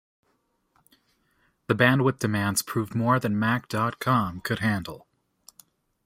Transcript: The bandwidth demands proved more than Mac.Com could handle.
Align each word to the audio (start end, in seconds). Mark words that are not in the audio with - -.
The 1.67 1.75
bandwidth 1.75 2.17
demands 2.17 2.63
proved 2.63 2.95
more 2.95 3.19
than 3.19 3.37
Mac.Com 3.37 4.41
could 4.41 4.57
handle. 4.57 5.05